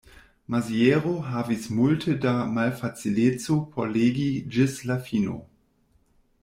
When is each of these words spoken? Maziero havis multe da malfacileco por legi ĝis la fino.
Maziero 0.53 1.11
havis 1.25 1.67
multe 1.81 2.15
da 2.23 2.33
malfacileco 2.55 3.59
por 3.77 3.95
legi 3.99 4.27
ĝis 4.57 4.79
la 4.93 5.01
fino. 5.11 5.41